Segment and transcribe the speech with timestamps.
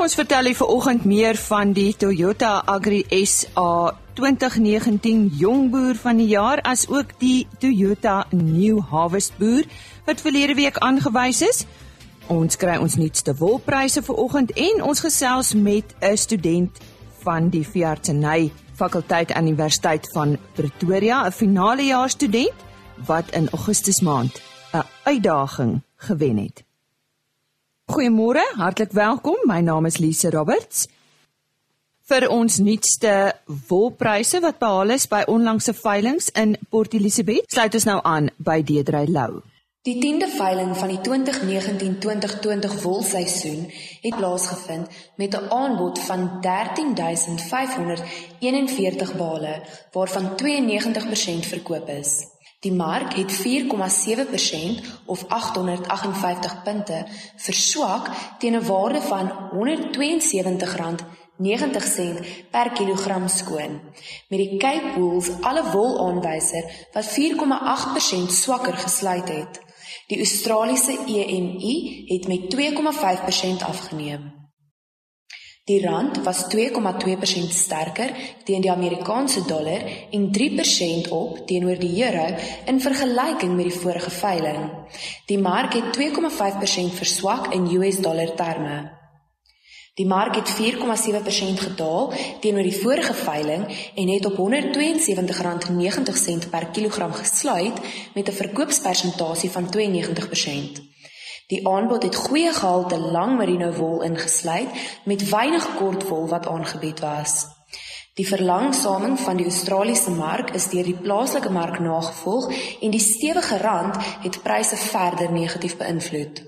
[0.00, 6.62] Ons vertel u vanoggend meer van die Toyota Agri SA 2019 Jongboer van die jaar
[6.64, 9.68] as ook die Toyota New Harvest Boer
[10.06, 11.66] wat verlede week aangewys is.
[12.32, 16.80] Ons kry ons nuutste wolpryse vir oggend en ons gesels met 'n student
[17.20, 22.56] van die veeartseny fakulteit aan Universiteit van Pretoria, 'n finale jaar student
[23.06, 24.40] wat in Augustus maand
[24.72, 26.69] 'n uitdaging gewen het.
[27.90, 29.34] Goeiemôre, hartlik welkom.
[29.50, 30.88] My naam is Lise Roberts.
[32.06, 33.34] Vir ons nuutste
[33.66, 38.62] wolpryse wat behaal is by onlangse veilinge in Port Elizabeth, sluit ons nou aan by
[38.62, 39.42] Deedrey Lou.
[39.82, 43.66] Die 10de veiling van die 2019-2020 wolseisoen
[44.04, 44.86] het plaasgevind
[45.18, 49.62] met 'n aanbod van 13541 bale
[49.92, 52.26] waarvan 92% verkoop is.
[52.60, 57.06] Die mark het 4,7% of 858 punte
[57.36, 61.04] verswak teen 'n waarde van R172
[61.36, 62.18] 90 sent
[62.50, 63.80] per kilogram skoon.
[64.28, 69.60] Met die Cape Wools alle wol aanwyser wat 4,8% swakker gesluit het.
[70.06, 74.39] Die Australiese EMU het met 2,5% afgeneem.
[75.70, 78.10] Die rand was 2,2% sterker
[78.44, 82.26] teen die Amerikaanse dollar en 3% op teenoor die euro
[82.66, 84.66] in vergelyking met die vorige veiling.
[85.30, 88.98] Die mark het 2,5% verswak in US dollar terme.
[89.94, 97.12] Die mark het 4,7% gedaal teenoor die vorige veiling en het op R172.90 per kilogram
[97.12, 97.78] gesluit
[98.14, 100.89] met 'n verkoopspersentasie van 92%.
[101.50, 104.70] Die aanbod het goeie gehalte lang merino wol ingesluit
[105.04, 107.46] met weinig kort wol wat aangebied was.
[108.14, 113.58] Die verlangsaming van die Australiese mark is deur die plaaslike mark nagevolg en die stewige
[113.62, 116.42] rand het pryse verder negatief beïnvloed.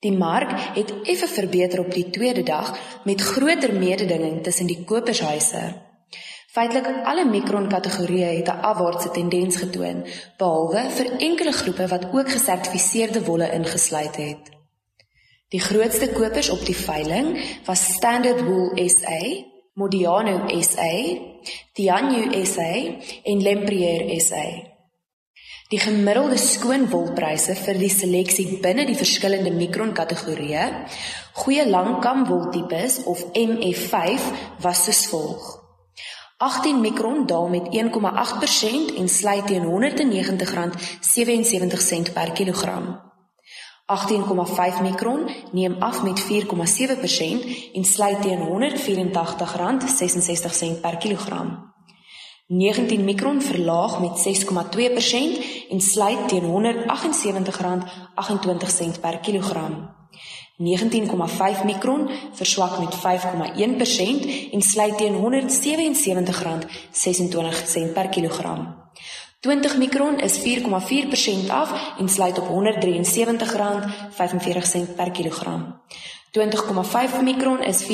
[0.00, 2.72] Die mark het effe verbeter op die tweede dag
[3.04, 5.89] met groter mededinging tussen die kopershuise.
[6.50, 9.98] Feitelik alle mikron kategorieë het 'n afwaartse tendens getoon,
[10.38, 14.50] behalwe vir enkele groepe wat ook gesertifiseerde wolle ingesluit het.
[15.48, 19.20] Die grootste kopers op die veiling was Standard Wool SA,
[19.74, 20.92] Modiano SA,
[21.72, 22.72] Tianyu SA
[23.22, 24.44] en Lempriere SA.
[25.68, 30.66] Die gemiddelde skoonwolpryse vir die seleksie binne die verskillende mikron kategorieë,
[31.32, 34.20] goeie langkam woltipes of MF5
[34.58, 35.59] was soos volg.
[36.40, 37.66] 18 mikron daal met 1,8%
[38.96, 39.70] en sluit teen R190.77
[42.12, 43.00] per kilogram.
[43.86, 46.26] 18,5 mikron neem af met 4,7%
[47.72, 48.44] en sluit teen R184.66
[50.80, 51.72] per kilogram.
[52.46, 54.48] 19 mikron verlaag met 6,2%
[55.70, 56.48] en sluit teen R178.28
[59.00, 59.98] per kilogram.
[60.60, 63.00] 19,5 mikron verswak met 5,1%
[64.52, 65.20] en sluit teen R177.26
[67.92, 68.78] per kilogram.
[69.40, 70.42] 20 mikron is 4,4%
[71.48, 72.54] af en sluit op R173.45
[74.96, 75.80] per kilogram.
[76.30, 77.86] 20,5 mikron is 4,8%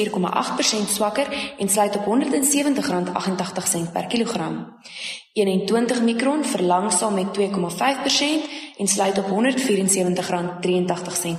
[0.89, 2.11] swakker en sluit op R170.88
[3.93, 4.77] per kilogram.
[5.33, 7.45] 21 mikron verlangsaam met 2,5%
[8.77, 9.31] en sluit op R174.83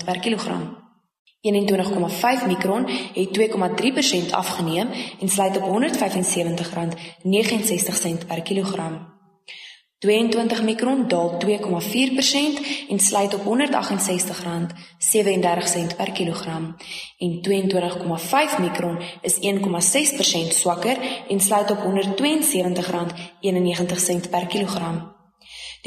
[0.05, 0.86] per kilogram.
[1.53, 3.39] 21,5 mikron het
[4.25, 4.87] 2,3% afgeneem
[5.21, 5.69] en sluit op R175.69
[8.27, 9.15] per kilogram.
[9.99, 11.49] 22 mikron daal 2,4%
[12.89, 13.47] en sluit op R168.37
[15.97, 16.75] per kilogram
[17.17, 17.55] en 22,5
[18.59, 19.39] mikron is 1,6%
[20.47, 20.97] swakker
[21.29, 21.83] en sluit op R172.91
[24.29, 25.16] per kilogram.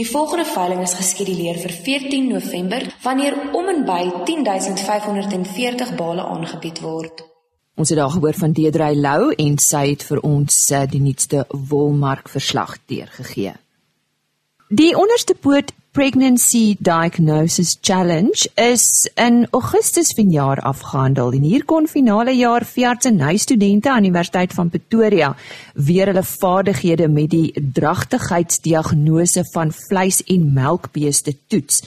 [0.00, 6.80] Die volgende veiling is geskeduleer vir 14 November wanneer om en by 10540 bale aangebied
[6.80, 7.20] word.
[7.76, 11.44] Ons het daar gehoor van Deedrey Lou en sy het vir ons eh, die nuutste
[11.68, 13.52] wolmark verslag deurgegee.
[14.70, 18.84] Die onderste poot Pregnancy Diagnosis Challenge is
[19.18, 25.32] in Augustus vanjaar afgehandel en hier kon finale jaar veeartseny studente aan Universiteit van Pretoria
[25.74, 27.50] weer hulle vaardighede met die
[27.80, 31.82] dragtigheidsdiagnose van vleis- en melkbeeste toets.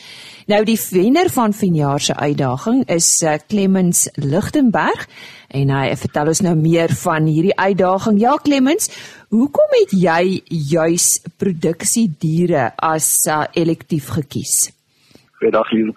[0.52, 5.08] Nou die wenner van vanjaar se uitdaging is eh, Clemens Lichtenberg
[5.54, 8.20] en hy vertel ons nou meer van hierdie uitdaging.
[8.20, 8.90] Ja Clemens,
[9.34, 11.06] Hoekom het jy juis
[11.42, 14.68] produksie diere as uh, elektief gekies?
[15.40, 15.90] Goeiedag hier.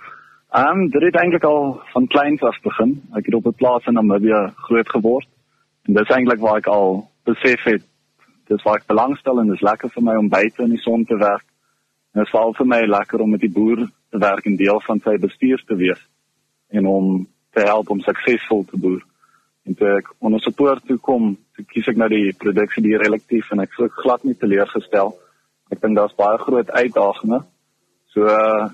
[0.56, 2.94] Ehm um, dit het eintlik al van kleins af begin.
[3.12, 5.29] Ek het op 'n plaas in Namibië groot geword.
[5.85, 7.85] En dis eintlik waar ek al besef het
[8.49, 11.17] dis waar ek belangstel en dis lekker vir my om buite in die son te
[11.17, 11.44] werk.
[12.15, 15.00] En dit val vir my lekker om met die boer te werk en deel van
[15.05, 16.00] sy bestuur te wees
[16.71, 19.05] en om te help om suksesvol te boer.
[19.67, 21.37] En toe ek onder support toe kom,
[21.73, 25.14] kies ek nou die produksie die relatief en ek sou glad nie teleurgestel.
[25.73, 27.47] Ek dink daar's baie groot uitdagings.
[28.14, 28.69] So uh,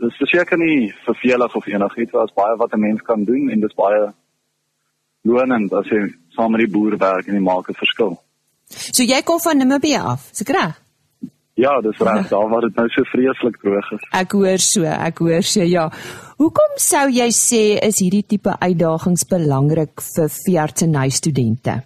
[0.00, 3.60] dit is seker nie vervelig of enigiets, daar's baie wat 'n mens kan doen en
[3.60, 4.12] dit is baie
[5.24, 6.00] lonend as jy
[6.36, 8.16] saam met die boer werk en jy maak 'n verskil.
[8.68, 10.82] So jy kom van Namibië af, is ek reg?
[11.56, 14.02] Ja, dis reg, daar waar dit nou so vreeslik droog is.
[14.12, 15.88] Ek hoor so, ek hoor so, ja.
[16.36, 21.78] Hoekom sou jy sê is hierdie tipe uitdagings belangrik vir veeartseny studente?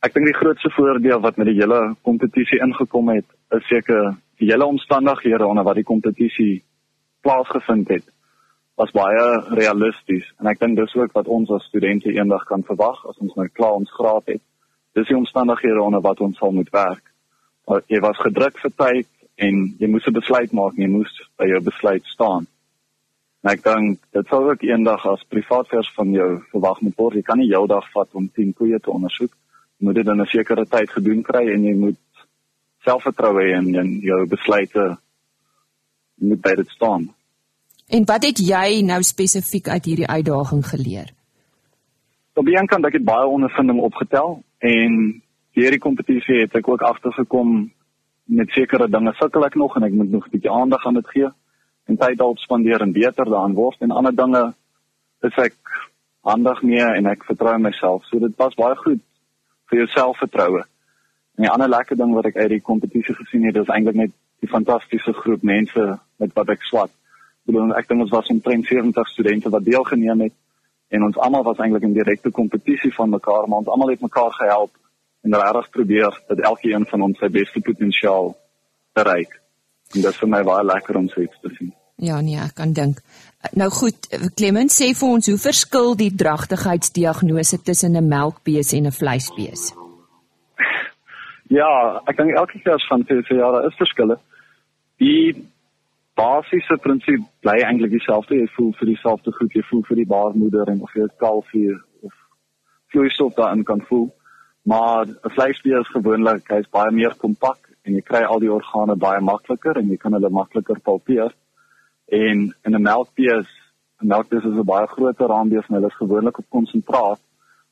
[0.00, 4.46] Ek dink die grootste voordeel wat met die hele kompetisie ingekom het, is seker die
[4.48, 6.62] hele omstandighede onder wat die kompetisie
[7.20, 8.06] plaasgevind het
[8.80, 9.24] was baie
[9.58, 13.34] realisties en ek dink dis ook wat ons as studente eendag kan verwag as ons
[13.36, 14.40] nou klaar ons graad het.
[14.96, 17.04] Dis die omstandighede onder wat ons sal moet werk.
[17.92, 21.60] Jy was gedruk vir tyd en jy moes 'n besluit maak, jy moes by jou
[21.60, 22.48] besluit staan.
[23.44, 27.14] En ek dink dit sal ook eendag as privaatvers van jou verwag moet word.
[27.14, 29.30] Jy kan nie jou dag vat om 10 koeie te ondersoek.
[29.30, 29.49] Jy
[29.80, 32.00] moet dit in 'n sekere tyd gedoen kry en jy moet
[32.84, 34.98] selfvertroue hê in, in jou besluite
[36.14, 37.08] moet by dit staan.
[37.88, 41.08] En wat het jy nou spesifiek uit hierdie uitdaging geleer?
[42.34, 45.22] Op die een kant ek het baie ondervinding opgetel en
[45.58, 47.72] hierdie kompetisie het ek ook agtergekom
[48.24, 51.08] met sekere dinge sukkel ek nog en ek moet nog 'n bietjie aandag aan dit
[51.08, 51.28] gee
[51.86, 54.54] en tyd daarop spandeer en beter daarin word en ander dinge
[55.22, 55.56] is ek
[56.20, 58.04] handig mee en ek vertrou myself.
[58.04, 59.02] So dit was baie goed
[59.70, 60.64] vir jou selfvertroue.
[61.38, 64.12] En die ander lekker ding wat ek uit die kompetisie gesien het, is eintlik net
[64.44, 65.86] die fantastiese groep mense
[66.20, 66.92] met wat ek swat.
[67.48, 70.36] Bedoel ek dink ons was omtrent 70 studente wat deelgeneem het
[70.90, 74.32] en ons almal was eintlik in direkte kompetisie van mekaar, maar ons almal het mekaar
[74.36, 74.72] gehelp
[75.22, 78.32] en regtig probeer dat elkeen van ons sy beste potensiaal
[78.98, 79.36] bereik.
[79.94, 81.72] En dit is vir my baie lekker om so iets te sien.
[82.00, 83.02] Ja nee, ek kan dink.
[83.56, 88.92] Nou goed, Clement sê vir ons hoe verskil die dragtigheidsdiagnose tussen 'n melkbees en 'n
[88.92, 89.74] vleisbees?
[91.48, 94.16] Ja, ek dink elke keer as van twee jare is verskille.
[94.96, 95.34] Die
[96.14, 98.36] basiese prinsip bly eintlik dieselfde.
[98.36, 101.74] Jy voel vir dieselfde goed, jy voel vir die baarmoeder en of jy 'n kalfie
[102.02, 102.12] of
[102.92, 104.08] vloeistof daarin kan voel.
[104.62, 109.20] Maar 'n vleisbees gewoonlik, hy's baie meer kompak en jy kry al die organe baie
[109.20, 111.32] makliker en jy kan hulle makliker palpeer.
[112.10, 113.48] En in 'n melkbees,
[114.02, 117.20] 'n melkbees is 'n baie groter raambees en hulle is gewoonlik op konsentraat.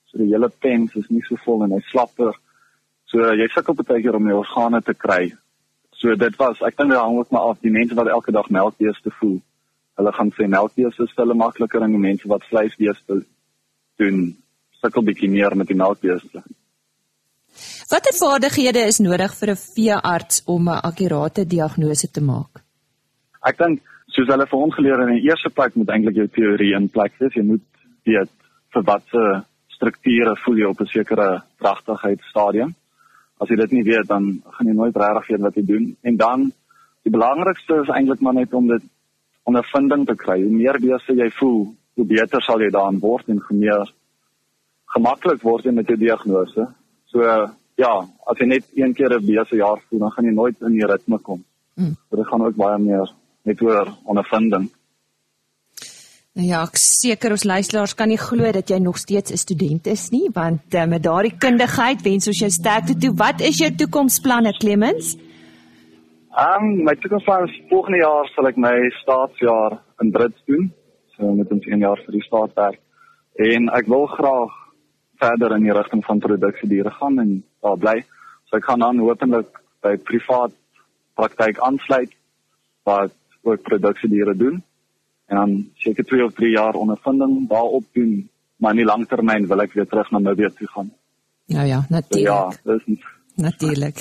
[0.04, 2.32] So die hele pens is nie so vol en hy slapper.
[3.04, 5.32] So jy sukkel baie keer om die organe te kry.
[5.90, 8.50] So dit was, ek dink dit hang ook maar af die mense wat elke dag
[8.50, 9.40] melkbees te voel.
[9.98, 13.00] Hulle gaan sê melkbees is hulle makliker en die mense wat vleisbees
[13.98, 14.36] doen
[14.80, 16.22] sukkel bietjie meer met die melkbees.
[17.90, 22.62] Watter vaardighede is nodig vir 'n veearts om 'n akkurate diagnose te maak?
[23.42, 23.82] Ek dink
[24.18, 27.14] soos hulle vir ons geleer in die eerste plek moet eintlik jou teorie in plek
[27.20, 27.36] wees.
[27.38, 27.64] Jy moet
[28.08, 28.30] weet
[28.74, 31.28] vir watter strukture voel jy op 'n sekere
[31.62, 32.74] dragtigheidsstadium.
[33.40, 35.96] As jy dit nie weet dan gaan jy nooit regtig weet wat jy doen.
[36.02, 36.52] En dan
[37.04, 38.82] die belangrikste is eintlik maar net om dit
[39.44, 40.42] ondervinding te kry.
[40.42, 43.86] Hoe meer beeste jy voel, hoe beter sal jy daarin word en hoe meer
[44.94, 46.66] gemaklik word jy met jou diagnose.
[47.06, 47.22] So
[47.76, 47.94] ja,
[48.26, 50.86] as jy net een keer 'n beeste jaar voel, dan gaan jy nooit in die
[50.86, 51.44] ritme kom.
[51.76, 51.94] Mm.
[52.10, 53.08] Dit gaan ook baie meer
[53.48, 54.68] net oor ondervinding.
[56.38, 60.10] Ja, ek seker ons luisteraars kan nie glo dat jy nog steeds 'n student is
[60.10, 63.10] nie, want uh, met daardie kundigheid wens ons jou sterkte toe.
[63.14, 65.16] Wat is jou toekomsplanne, Clemens?
[66.38, 70.70] Ehm, um, my toekomsplanne is volgende jaar sal ek my staatsjaar in Brits doen.
[71.16, 72.80] So met 'n 1 jaar vir die staat werk.
[73.34, 74.52] En ek wil graag
[75.18, 78.04] verder in die rigting van produksiediere gaan en daar bly.
[78.46, 79.50] So ek gaan dan hopelik
[79.82, 80.52] by privaat
[81.14, 82.12] praktyk aansluit
[82.84, 84.62] wat ook produksiediere doen
[85.26, 88.28] en dan seker 2 of 3 jaar ondervinding daarop doen
[88.58, 90.90] maar in die langtermyn wil ek weer terug na Namibië toe gaan.
[91.46, 92.26] Nou ja, natuurlik.
[92.26, 93.06] So ja, dis
[93.38, 94.00] Natuurlik.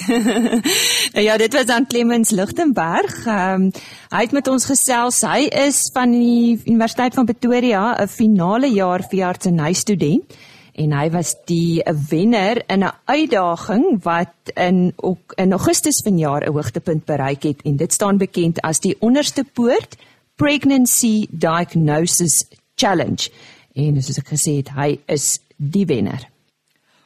[1.27, 3.25] ja, dit was dan Clemens Lichtenberg.
[3.25, 3.71] Ehm um,
[4.09, 5.21] hy het met ons gesels.
[5.21, 10.33] Hy is van die Universiteit van Pretoria, 'n finale jaar veeartseny student
[10.77, 16.53] en hy was die wenner in 'n uitdaging wat in ook in Augustus vanjaar 'n
[16.53, 19.97] hoogtepunt bereik het en dit staan bekend as die onderste poort
[20.35, 23.29] Pregnancy Diagnosis Challenge.
[23.73, 26.29] En soos ek gesê het, hy is die wenner.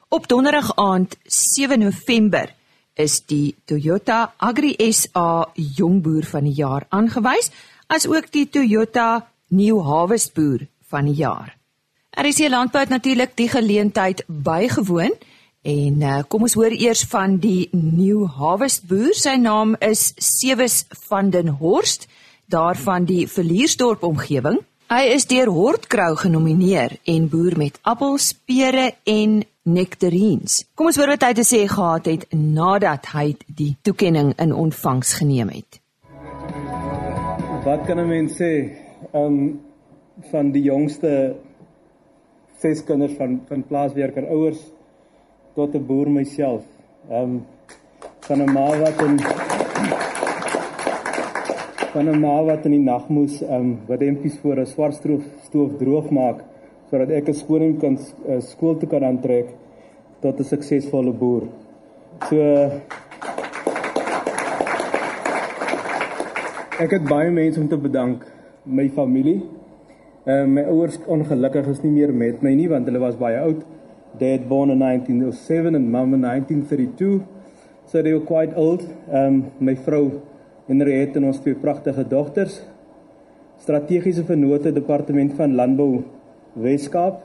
[0.09, 2.53] Op donderdag aand 7 November
[2.93, 7.51] is die Toyota Agri SA Jongboer van die jaar aangewys,
[7.87, 11.60] asook die Toyota New Harvest Boer van die jaar.
[12.11, 15.13] RC Landbou het natuurlik die geleentheid bygewoon
[15.61, 19.13] en uh, kom ons hoor eers van die New Harvest boer.
[19.15, 22.09] Sy naam is Sewes van den Horst
[22.51, 24.59] daarvan die Verliersdorp omgewing.
[24.91, 30.65] Hy is deur Hortkrou genomineer en boer met appels, pere en nektarines.
[30.75, 35.13] Kom ons hoor wat hy te sê gehad het nadat hy die toekenning in ontvangs
[35.21, 35.79] geneem het.
[37.63, 38.75] Wat kan 'n mens sê
[39.13, 39.61] um
[40.31, 41.39] van die jongste
[42.61, 44.61] ses kinders van van plaaswerker ouers
[45.55, 46.63] tot 'n boer myself.
[47.09, 47.45] Um
[48.27, 49.17] van 'n ma wat in
[51.93, 55.71] van 'n ma wat in die nag moes um wadempies voor 'n swart stoof stoof
[55.77, 56.43] droog maak
[56.89, 59.47] sodat ek 'n skoning kan uh, skool toe kan aantrek
[60.19, 61.43] tot 'n suksesvolle boer.
[62.29, 62.37] So
[66.79, 68.25] ek het baie mense om te bedank,
[68.65, 69.60] my familie.
[70.23, 73.39] Ehm uh, my ouers ongelukkig is nie meer met my nie want hulle was baie
[73.41, 73.63] oud.
[74.19, 77.23] Dad born in 1907 and mom in 1932.
[77.87, 78.83] So they were quite old.
[79.09, 80.21] Ehm um, my vrou
[80.67, 82.59] Henriette en ons twee pragtige dogters.
[83.65, 86.03] Strategiese vennote departement van landbou
[86.53, 87.23] Weskaap.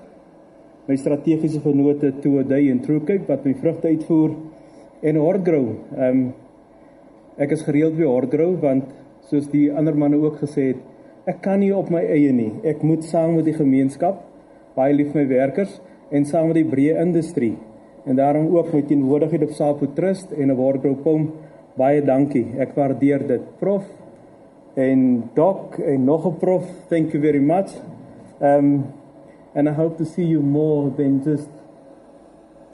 [0.89, 4.37] My strategiese vennote Toeday en Truecape wat my vrugte uitvoer
[5.03, 5.69] en Hordgrow.
[5.99, 6.27] Ehm um,
[7.37, 8.89] ek is gereeld by Hordgrow want
[9.29, 10.85] soos die ander manne ook gesê het,
[11.27, 12.53] ek kan nie op my eie nie.
[12.65, 14.23] Ek moet saam met die gemeenskap,
[14.77, 15.81] baie lief my werkers
[16.11, 17.57] en saam met die breë industrie
[18.07, 21.33] en daarom ook my teenwoordigheid op Sapo Trust en 'n Hordgrow Pom
[21.77, 22.47] Baie dankie.
[22.57, 23.49] Ek waardeer dit.
[23.61, 23.85] Prof
[24.81, 25.01] en
[25.37, 26.65] Doc en nog 'n prof.
[26.89, 27.71] Thank you very much.
[28.41, 28.85] Um
[29.55, 31.49] and I hope to see you more than just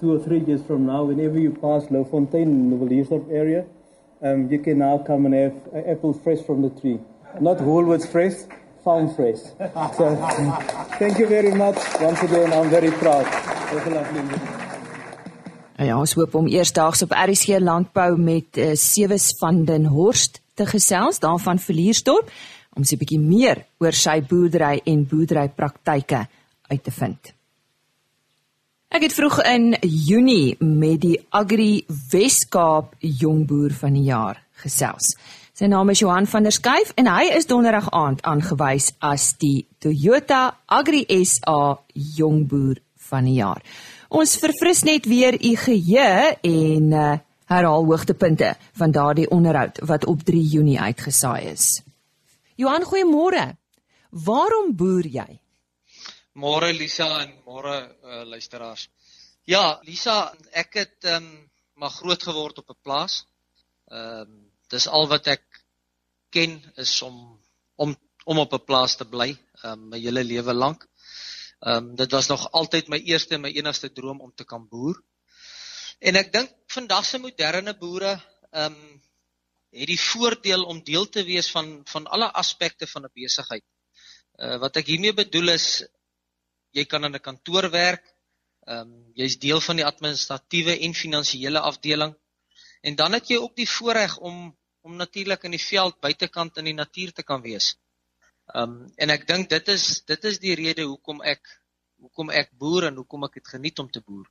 [0.01, 3.65] two or three years from now whenever you pass Lofontein in the Villiersdorp area.
[4.21, 7.01] Um you can now come and have apples fresh from the tree.
[7.41, 8.35] Not Woolworths fresh,
[8.85, 9.41] farm fresh.
[9.97, 10.17] So
[10.99, 12.53] thank you very much once again.
[12.53, 13.27] I'm very proud.
[13.27, 14.63] Have a lovely day.
[15.83, 20.67] Ja, ons hoop om eersdaags op RC Landbou met uh, Sewes van den Horst te
[20.67, 22.31] gesels daarvan Verliersdorp
[22.77, 26.27] om se bietjie meer oor sy boerdery en boerdery praktyke
[26.69, 27.33] uit te vind.
[28.93, 35.15] Ek het vroeg in Junie met die Agri Weskaap jongboer van die jaar gesels.
[35.53, 39.67] Sy naam is Johan van der Schuyf en hy is donderdag aand aangewys as die
[39.85, 42.79] Toyota Agri SA jongboer
[43.11, 43.61] van die jaar.
[44.09, 47.03] Ons verfris net weer u geheue en uh,
[47.53, 51.83] herhaal hoogtepunte van daardie onderhoud wat op 3 Junie uitgesaai is.
[52.57, 53.45] Johan, goeiemôre.
[54.25, 55.29] Waarom boer jy?
[56.33, 58.87] Môre Lisa en môre uh, luisteraars.
[59.45, 63.27] Ja, Lisa, ek het ehm um, maar groot geword op 'n plaas.
[63.93, 65.45] Ehm um, dis al wat ek
[66.33, 67.17] ken is om
[67.77, 69.31] om om op 'n plaas te bly,
[69.65, 70.87] um, my hele lewe lank.
[71.63, 74.69] Ehm um, dit was nog altyd my eerste en my enigste droom om te kan
[74.69, 74.97] boer.
[75.99, 78.13] En ek dink vandag se moderne boere
[78.51, 79.03] ehm um,
[79.73, 83.65] het die voordeel om deel te wees van van alle aspekte van 'n besigheid.
[84.39, 85.85] Uh wat ek hiermee bedoel is
[86.71, 88.05] jy kan in 'n kantoor werk.
[88.67, 92.15] Ehm um, jy's deel van die administratiewe en finansiële afdeling.
[92.81, 96.71] En dan het jy ook die voorreg om om natuurlik in die veld buitekant in
[96.71, 97.75] die natuur te kan wees.
[98.55, 101.47] Ehm um, en ek dink dit is dit is die rede hoekom ek
[102.03, 104.27] hoekom ek boer en hoekom ek dit geniet om te boer.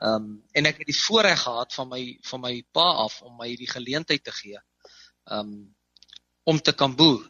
[0.00, 3.36] Ehm um, en ek het die voorreg gehad van my van my pa af om
[3.42, 4.62] my die geleentheid te gee.
[5.26, 5.58] Ehm um,
[6.50, 7.26] om te kan boer.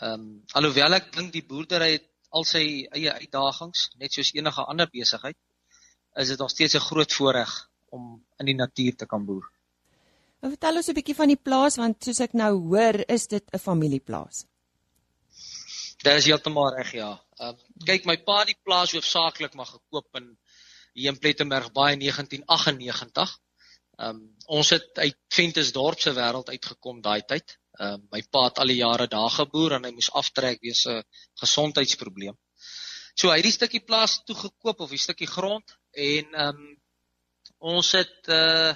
[0.00, 2.64] Ehm um, alhoewel ek dink die boerdery het al sy
[2.96, 5.36] eie uitdagings, net soos enige ander besigheid,
[6.16, 7.52] is dit nog steeds 'n groot voorreg
[7.92, 9.44] om in die natuur te kan boer.
[10.42, 13.58] Vertel ons 'n bietjie van die plaas want soos ek nou hoor, is dit 'n
[13.58, 14.46] familieplaas.
[16.02, 17.12] Dit is heeltemal reg ja.
[17.38, 20.36] Ehm uh, kyk my pa het die plaas hoofsaaklik maar gekoop in
[20.94, 23.38] hier in Plettenberg baie 1998.
[23.98, 27.58] Ehm um, ons het uit Ventersdorp se wêreld uitgekom daai tyd.
[27.78, 30.86] Ehm uh, my pa het al die jare daar geboer en hy moes aftrek weens
[30.86, 31.02] 'n
[31.38, 32.36] gesondheidsprobleem.
[33.14, 36.80] So hy het die stukkie plaas toe gekoop of die stukkie grond en ehm um,
[37.58, 38.74] ons het uh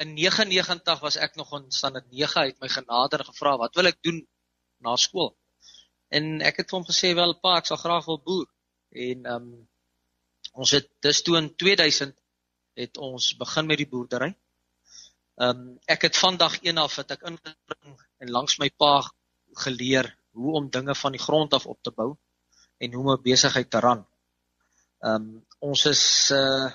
[0.00, 3.98] in 99 was ek nog in standaard 9 uit my genader gevra wat wil ek
[4.06, 4.20] doen
[4.80, 5.34] na skool.
[6.08, 8.46] En ek het vir hom gesê wel pa, ek sal graag wil boer.
[8.90, 9.66] En ehm um,
[10.60, 12.16] ons het dis toe in 2000
[12.80, 14.30] het ons begin met die boerdery.
[15.40, 18.94] Ehm um, ek het vandag een af wat ek inbring en langs my pa
[19.66, 22.14] geleer hoe om dinge van die grond af op te bou
[22.78, 24.06] en hoe om 'n besigheid te ran.
[25.04, 26.70] Ehm um, ons is uh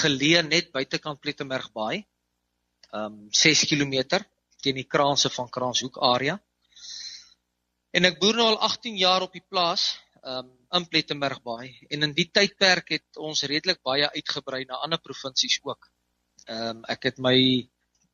[0.00, 2.06] geleë net buitekant Plettenberg Baai.
[2.92, 4.20] Um, 6 km
[4.60, 6.38] teen die kraanse van Kranshoek area.
[7.94, 9.92] En ek boer nou al 18 jaar op die plaas,
[10.22, 15.58] um in Plettenbergbaai en in die tydperk het ons redelik baie uitgebrei na ander provinsies
[15.66, 15.88] ook.
[16.46, 17.36] Um ek het my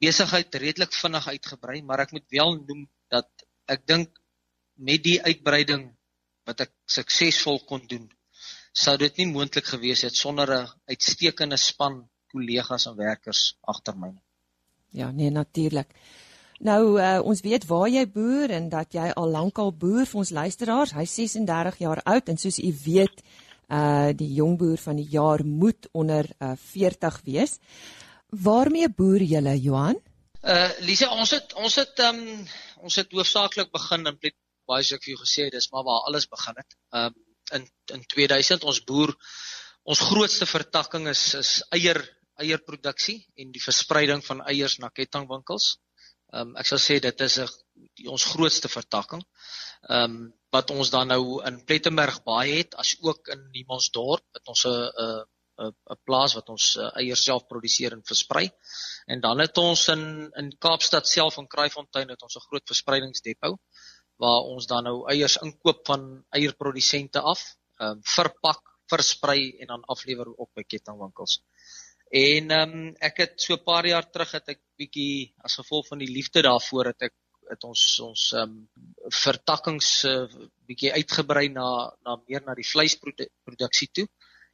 [0.00, 3.28] besigheid redelik vinnig uitgebrei, maar ek moet wel noem dat
[3.68, 4.20] ek dink
[4.76, 5.88] met die uitbreiding
[6.46, 8.06] wat ek suksesvol kon doen,
[8.72, 14.12] sou dit nie moontlik gewees het sonder 'n uitstekende span kollegas en werkers agter my
[14.12, 14.25] nie.
[14.96, 15.92] Ja, nee natuurlik.
[16.64, 20.32] Nou uh, ons weet waar jy boer en dat jy al lankal boer vir ons
[20.32, 20.94] luisteraars.
[20.96, 23.20] Hy 36 jaar oud en soos u weet,
[23.66, 27.58] uh die jong boer van die jaar moet onder uh, 40 wees.
[28.30, 30.00] Waarmee boer julle, Johan?
[30.40, 32.22] Uh Lise, ons het ons het um
[32.86, 34.18] ons het hoofsaaklik begin in
[34.66, 36.78] baie soos ek vir jou gesê het, dis maar waar alles begin het.
[36.94, 37.22] Um
[37.54, 39.12] in in 2000 ons boer
[39.86, 42.00] ons grootste vertakking is is eier
[42.42, 45.76] eierproduksie en die verspreiding van eiers na kettingwinkels.
[46.34, 47.48] Um ek sal sê dit is 'n
[48.08, 49.22] ons grootste vertakking.
[49.88, 54.66] Um wat ons dan nou in Plettenberg baie het as ook in Niemandsdorp het ons
[54.66, 55.24] 'n 'n
[55.64, 56.64] 'n plaas wat ons
[57.00, 58.50] eiers self produseer en versprei.
[59.06, 63.58] En dan het ons in in Kaapstad self in Kraaifontein het ons 'n groot verspreidingsdepo
[64.22, 67.40] waar ons dan nou eiers inkoop van eierprodusente af,
[67.78, 71.40] ehm um, verpak, versprei en dan aflewer op by kettingwinkels.
[72.10, 75.86] En ehm um, ek het so 'n paar jaar terug het ek bietjie as gevolg
[75.88, 77.14] van die liefde daarvoor het ek
[77.50, 78.68] het ons ons ehm um,
[79.10, 80.26] vertakkings uh,
[80.66, 84.06] bietjie uitgebrei na na meer na die vleisproduksie toe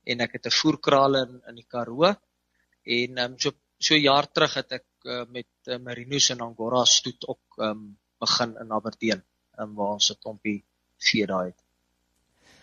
[0.04, 4.32] en ek het 'n voerkraal in in die Karoo en ehm um, so so jaar
[4.32, 8.73] terug het ek uh, met uh, Merinos en Angora stoet ook ehm um, begin in
[8.73, 9.23] Aberdeen
[9.59, 10.64] um, waar ons 'n klompie
[10.99, 11.62] vee daai het.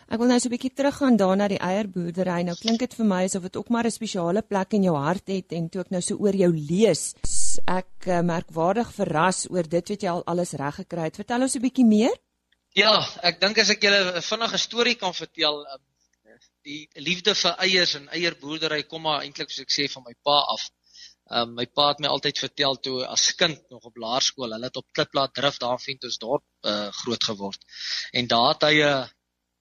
[0.09, 2.41] Ek wil nou so 'n bietjie teruggaan daarna die eierboerdery.
[2.41, 5.27] Nou klink dit vir my asof dit ook maar 'n spesiale plek in jou hart
[5.27, 7.13] het en toe ek nou so oor jou lees,
[7.67, 11.15] ek uh, merkwaardig verras oor dit wat jy al alles reg gekry het.
[11.15, 12.17] Vertel ons 'n bietjie meer.
[12.73, 15.83] Ja, ek dink as ek julle 'n vinnige storie kan vertel, um,
[16.63, 20.39] die liefde vir eiers en eierboerdery kom maar eintlik soos ek sê van my pa
[20.55, 20.71] af.
[21.29, 24.77] Um, my pa het my altyd vertel toe as kind nog op laerskool, hulle het
[24.81, 27.61] op Klipplaat drif daar vind ons dorp uh, groot geword.
[28.11, 29.07] En daar het hy 'n uh,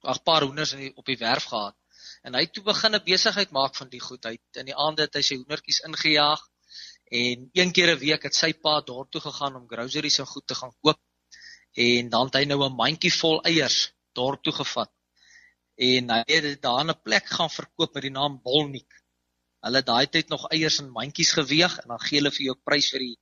[0.02, 1.76] ag paar hoenders in die, op die werf gehad.
[2.22, 4.24] En hy het toe begin 'n besigheid maak van die goed.
[4.24, 6.40] Hy het in die aande het hy sy hoendertjies ingejaag
[7.10, 10.46] en een keer 'n week het sy pa dorp toe gegaan om groceries en goed
[10.46, 11.00] te gaan koop.
[11.72, 14.90] En dan het hy nou 'n mandjie vol eiers dorp toe gevat
[15.78, 18.90] en hy het daar 'n plek gaan verkoop met die naam Bolnik.
[19.62, 22.90] Hulle daai tyd nog eiers in mandjies geweeg en dan gee hulle vir jou prys
[22.90, 23.16] vir die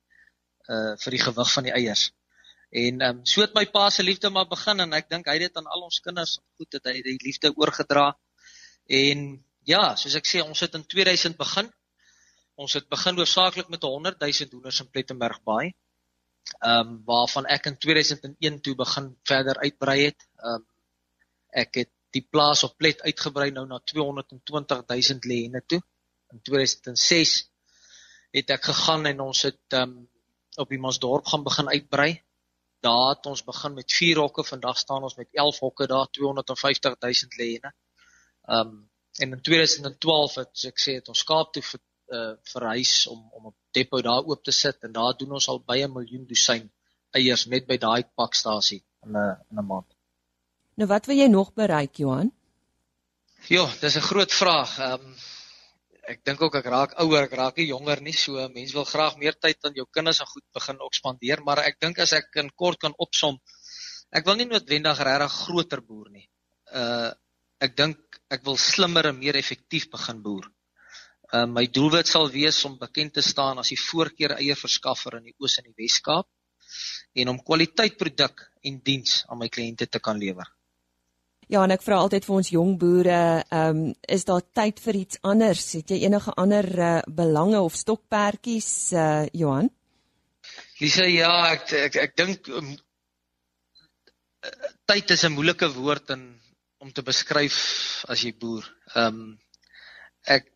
[0.69, 2.11] uh vir die gewig van die eiers.
[2.69, 5.37] En ehm um, so het my pa se liefde maar begin en ek dink hy
[5.37, 8.11] het dit aan al ons kinders goed het hy die liefde oorgedra.
[8.87, 11.71] En ja, soos ek sê, ons het in 2000 begin.
[12.55, 15.73] Ons het begin hoofsaaklik met 100 000 hoenders in Plettenberg Baai.
[16.59, 20.27] Ehm um, waarvan ek in 2001 toe begin verder uitbrei het.
[20.43, 20.65] Ehm um,
[21.51, 25.79] ek het die plaas op Plet uitgebrei nou na 220 000 lêne toe.
[26.33, 27.37] In 2006
[28.35, 29.99] het ek gegaan en ons het um,
[30.57, 32.11] op die Mansdorp gaan begin uitbrei.
[32.87, 36.95] Daar het ons begin met 4 hokke, vandag staan ons met 11 hokke daar, 250
[36.99, 37.73] 000 lêne.
[38.59, 38.77] Um
[39.17, 41.79] en in 2012 het ek sê het ons Kaap toe vir
[42.17, 45.59] uh, verhuis om om 'n depo daar oop te sit en daar doen ons al
[45.71, 46.69] by 'n miljoen dosyn
[47.11, 49.95] eiers net by daai pakstasie in 'n in 'n maand.
[50.75, 52.31] Nou wat wil jy nog bereik, Johan?
[53.47, 54.79] Ja, dis 'n groot vraag.
[54.79, 55.15] Ehm um,
[56.07, 59.17] ek dink ook ek raak ouer, ek raak nie jonger nie, so mense wil graag
[59.19, 62.39] meer tyd aan jou kinders en goed begin ook spandeer, maar ek dink as ek
[62.39, 63.39] in kort kan opsom,
[64.15, 66.27] ek wil nie noodwendig regtig groter boer nie.
[66.71, 67.11] Uh
[67.57, 70.45] ek dink ek wil slimmer en meer effektief begin boer.
[71.33, 75.35] Uh my doelwit sal wees om bekend te staan as die voorkeur eierverskaffer in die
[75.41, 76.29] Oos en die Wes-Kaap
[77.17, 80.47] en om kwaliteit produk en diens aan my kliënte te kan lewer.
[81.47, 83.19] Ja, en ek vra altyd vir ons jong boere,
[83.55, 83.83] ehm um,
[84.15, 85.61] is daar tyd vir iets anders?
[85.77, 89.69] Het jy enige ander uh, belange of stokperdjies, uh, Johan?
[90.81, 92.73] Lisa, ja, ek ek, ek dink um,
[94.91, 96.25] tyd is 'n moeilike woord in
[96.83, 97.61] om te beskryf
[98.11, 98.67] as jy boer.
[98.95, 99.31] Ehm um,
[100.27, 100.51] ek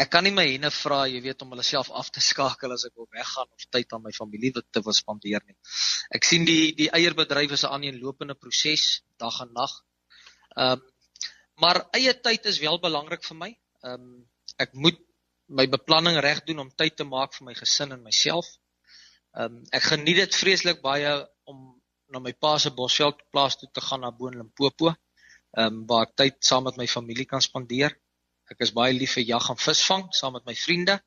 [0.00, 2.86] ek kan nie my henne vra, jy weet, om hulle self af te skakel as
[2.88, 5.56] ek wil weggaan of tyd aan my familie te wil spandeer nie.
[6.16, 9.82] Ek sien die die eierbedryf is 'n aaneenlopende proses, dag en nag.
[10.56, 10.88] Ehm um,
[11.60, 13.50] maar eie tyd is wel belangrik vir my.
[13.84, 14.14] Ehm um,
[14.56, 14.98] ek moet
[15.46, 18.48] my beplanning reg doen om tyd te maak vir my gesin en myself.
[19.36, 21.12] Ehm um, ek geniet dit vreeslik baie
[21.44, 21.60] om
[22.10, 24.94] na my pa se Bosveld plaas toe te gaan na Boon Limpopo.
[25.58, 27.94] Ehm um, waar ek tyd saam met my familie kan spandeer.
[28.50, 30.98] Ek is baie lief vir jag en visvang saam met my vriende.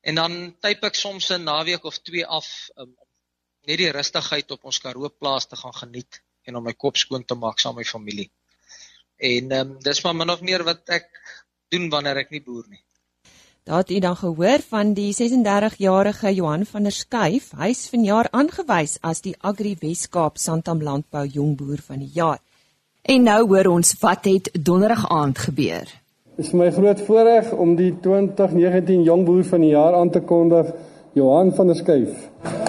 [0.00, 3.08] En dan typ ek soms 'n naweek of twee af um, om
[3.66, 7.24] net die rustigheid op ons Karoo plaas te gaan geniet en om my kop skoon
[7.24, 8.30] te maak saam met my familie.
[9.16, 11.08] En ehm um, dis maar min of meer wat ek
[11.68, 12.82] doen wanneer ek nie boer nie.
[13.66, 17.50] Daar het u dan gehoor van die 36-jarige Johan van der Skuyf.
[17.58, 22.38] Hy's vanjaar aangewys as die Agri Weskaap Santam Landbou Jongboer van die jaar.
[23.02, 25.90] En nou hoor ons wat het donderdag aand gebeur.
[26.36, 30.20] Dit is my groot voorreg om die 2019 Jong Boer van die Jaar aan te
[30.20, 30.70] kondig,
[31.12, 32.65] Johan van der Schuyf.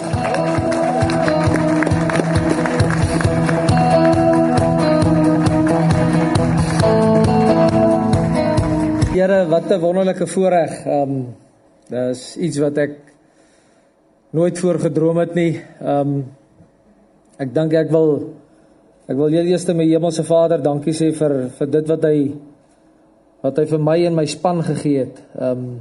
[9.27, 10.85] Here, wat 'n wonderlike voorreg.
[10.85, 11.35] Ehm um,
[11.89, 12.91] dis iets wat ek
[14.29, 15.61] nooit voorgedroom het nie.
[15.81, 16.25] Ehm um,
[17.37, 18.33] ek dink ek wil
[19.07, 22.35] ek wil eers my hemelse Vader dankie sê vir vir dit wat hy
[23.41, 25.19] wat hy vir my en my span gegee het.
[25.35, 25.79] Ehm um,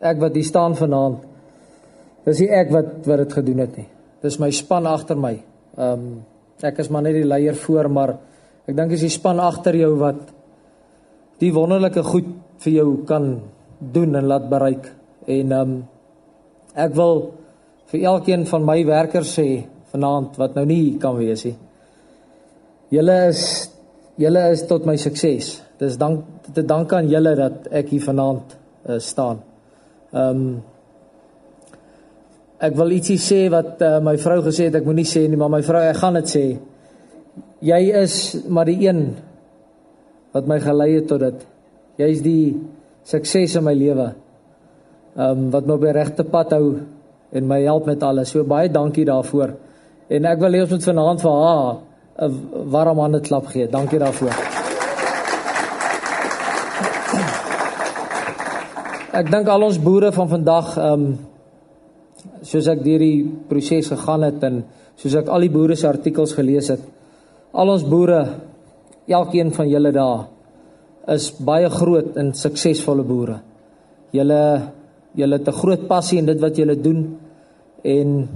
[0.00, 1.18] ek wat hier staan vanaand.
[2.24, 3.88] Dis nie ek wat wat dit gedoen het nie.
[4.22, 5.42] Dis my span agter my.
[5.76, 6.22] Ehm um,
[6.62, 8.14] ek is maar net die leier voor, maar
[8.66, 10.22] ek dink dis die span agter jou wat
[11.40, 12.30] die wonderlike goed
[12.64, 13.32] vir jou kan
[13.80, 14.90] doen en laat bereik.
[15.26, 15.80] En ehm um,
[16.74, 17.22] ek wil
[17.90, 19.46] vir elkeen van my werkers sê
[19.90, 21.56] vanaand wat nou nie kan wees nie.
[22.94, 23.42] Julle is
[24.20, 25.56] julle is tot my sukses.
[25.80, 28.56] Dis dank te dank aan julle dat ek hier vanaand
[28.88, 29.42] uh, staan.
[30.12, 30.58] Ehm um,
[32.60, 35.48] ek wil ietsie sê wat uh, my vrou gesê het ek moenie sê nie, maar
[35.48, 36.44] my vrou ek gaan dit sê.
[37.64, 38.16] Jy is
[38.52, 39.00] maar die een
[40.34, 41.46] wat my gelei het tot dit.
[42.00, 42.56] Jy's die
[43.04, 44.08] sukses in my lewe.
[45.16, 46.78] Ehm um, wat my op die regte pad hou
[47.32, 48.30] en my help met alles.
[48.32, 49.54] So baie dankie daarvoor.
[50.08, 51.76] En ek wil hê ons moet vanaand vir haar
[52.28, 53.66] 'n warm hande klap gee.
[53.66, 54.34] Dankie daarvoor.
[59.12, 61.18] Ek dink al ons boere van vandag ehm um,
[62.42, 64.64] soos ek deur die proses gegaan het en
[64.96, 66.80] soos ek al die boere se artikels gelees het,
[67.52, 68.20] al ons boere,
[69.08, 70.28] elkeen van julle daar
[71.10, 73.40] is baie groot en suksesvolle boere.
[74.14, 74.42] Julle
[75.18, 77.18] julle het 'n groot passie in dit wat julle doen
[77.82, 78.28] en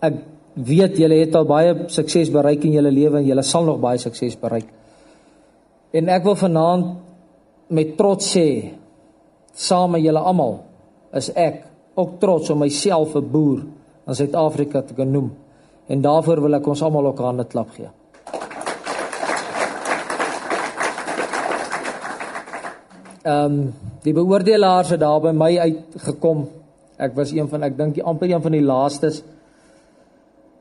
[0.00, 0.14] ek
[0.54, 3.98] weet julle het al baie sukses bereik in julle lewe en julle sal nog baie
[3.98, 4.68] sukses bereik.
[5.92, 6.96] En ek wil vanaand
[7.68, 8.72] met trots sê
[9.52, 10.60] saam met julle almal
[11.12, 13.60] is ek ook trots om myself 'n boer
[14.06, 15.32] in Suid-Afrika te kan noem.
[15.86, 17.88] En daarvoor wil ek ons almal ook hande klap gee.
[23.22, 26.40] Ehm um, die beoordelaars het daar by my uitgekom.
[26.98, 29.20] Ek was een van ek dink amper een van die laastes.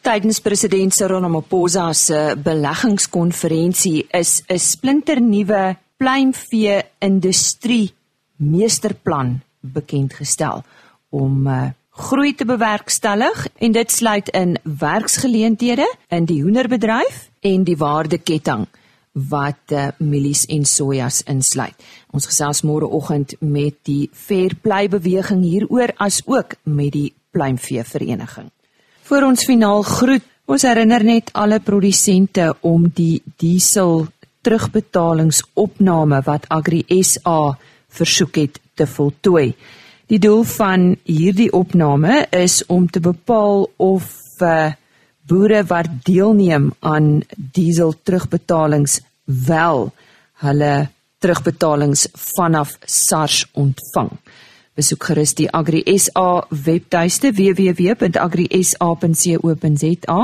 [0.00, 7.92] Tydens president Cyril Ramaphosa se beleggingskonferensie is 'n splinternuwe pluimvee industrie
[8.36, 10.62] meesterplan bekend gestel
[11.10, 17.76] om uh, groei te bewerkstellig en dit sluit in werksgeleenthede in die hoenderbedryf en die
[17.76, 18.66] waardeketting
[19.12, 21.76] wat uh, mielies en sojas insluit.
[22.10, 28.50] Ons gesels môreoggend met die Fair Play beweging hieroor as ook met die pluimvee vereniging.
[29.10, 34.04] Voor ons finaal groet, ons herinner net alle produsente om die diesel
[34.46, 37.56] terugbetalingsopname wat Agri SA
[37.90, 39.48] versoek het te voltooi.
[40.06, 44.06] Die doel van hierdie opname is om te bepaal of
[44.46, 44.70] uh,
[45.26, 49.88] boere wat deelneem aan diesel terugbetalings wel
[50.46, 50.74] hulle
[51.18, 54.14] terugbetalings vanaf SARS ontvang.
[54.80, 60.20] Besoek gerus die Agri SA webtuiste www.agrisa.co.za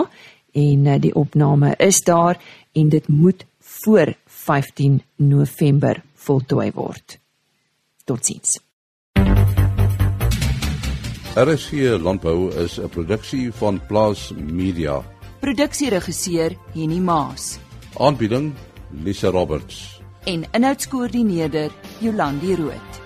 [0.56, 2.40] en eh, die opname is daar
[2.72, 7.18] en dit moet voor 15 November voltooi word.
[8.08, 8.60] Totsiens.
[11.36, 15.02] RSG Landbou is 'n produksie van Plaas Media.
[15.40, 17.58] Produksieregisseur Henny Maas
[17.98, 18.54] Aanbieding
[19.04, 20.00] Lisa Roberts.
[20.24, 23.05] en inhoudskoördineerder Jolandi Root.